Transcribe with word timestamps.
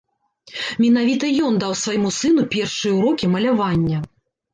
Менавіта 0.85 1.27
ён 1.47 1.59
даў 1.63 1.75
свайму 1.81 2.09
сыну 2.19 2.45
першыя 2.55 2.95
ўрокі 2.97 3.29
малявання. 3.35 4.01